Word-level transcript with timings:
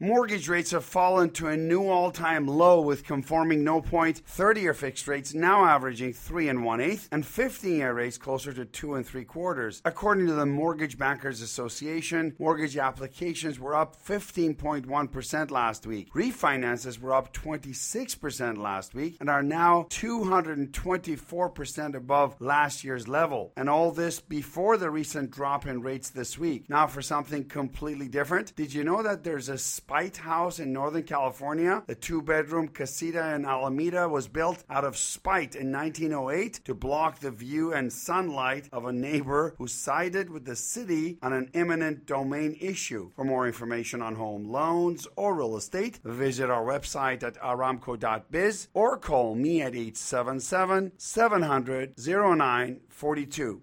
Mortgage 0.00 0.48
rates 0.48 0.70
have 0.70 0.84
fallen 0.84 1.28
to 1.28 1.48
a 1.48 1.56
new 1.56 1.88
all-time 1.88 2.46
low 2.46 2.80
with 2.80 3.02
conforming 3.02 3.64
no 3.64 3.80
point 3.80 4.22
30-year 4.24 4.72
fixed 4.72 5.08
rates 5.08 5.34
now 5.34 5.64
averaging 5.64 6.12
three 6.12 6.48
and 6.48 6.64
one 6.64 6.80
eighth 6.80 7.08
and 7.10 7.24
15-year 7.24 7.92
rates 7.92 8.16
closer 8.16 8.52
to 8.52 8.64
two 8.64 8.94
and 8.94 9.04
three 9.04 9.24
quarters. 9.24 9.82
According 9.84 10.28
to 10.28 10.34
the 10.34 10.46
Mortgage 10.46 10.98
Bankers 10.98 11.40
Association, 11.40 12.36
mortgage 12.38 12.76
applications 12.76 13.58
were 13.58 13.74
up 13.74 14.00
15.1% 14.00 15.50
last 15.50 15.84
week. 15.84 16.14
Refinances 16.14 17.00
were 17.00 17.12
up 17.12 17.34
26% 17.34 18.56
last 18.56 18.94
week 18.94 19.16
and 19.18 19.28
are 19.28 19.42
now 19.42 19.88
224% 19.90 21.94
above 21.96 22.36
last 22.38 22.84
year's 22.84 23.08
level. 23.08 23.52
And 23.56 23.68
all 23.68 23.90
this 23.90 24.20
before 24.20 24.76
the 24.76 24.92
recent 24.92 25.32
drop 25.32 25.66
in 25.66 25.82
rates 25.82 26.10
this 26.10 26.38
week. 26.38 26.70
Now 26.70 26.86
for 26.86 27.02
something 27.02 27.46
completely 27.46 28.06
different, 28.06 28.54
did 28.54 28.72
you 28.72 28.84
know 28.84 29.02
that 29.02 29.24
there's 29.24 29.48
a 29.48 29.58
Spite 29.88 30.18
House 30.18 30.58
in 30.58 30.70
Northern 30.70 31.02
California. 31.02 31.82
The 31.86 31.94
two 31.94 32.20
bedroom 32.20 32.68
casita 32.68 33.34
in 33.34 33.46
Alameda 33.46 34.06
was 34.06 34.28
built 34.28 34.62
out 34.68 34.84
of 34.84 34.98
spite 34.98 35.56
in 35.56 35.72
1908 35.72 36.60
to 36.66 36.74
block 36.74 37.20
the 37.20 37.30
view 37.30 37.72
and 37.72 37.90
sunlight 37.90 38.68
of 38.70 38.84
a 38.84 38.92
neighbor 38.92 39.54
who 39.56 39.66
sided 39.66 40.28
with 40.28 40.44
the 40.44 40.56
city 40.56 41.16
on 41.22 41.32
an 41.32 41.48
eminent 41.54 42.04
domain 42.04 42.54
issue. 42.60 43.10
For 43.16 43.24
more 43.24 43.46
information 43.46 44.02
on 44.02 44.16
home 44.16 44.44
loans 44.52 45.08
or 45.16 45.34
real 45.34 45.56
estate, 45.56 46.00
visit 46.04 46.50
our 46.50 46.66
website 46.66 47.22
at 47.22 47.40
aramco.biz 47.40 48.68
or 48.74 48.98
call 48.98 49.34
me 49.36 49.62
at 49.62 49.74
877 49.74 50.92
700 50.98 51.94
0942. 51.96 53.62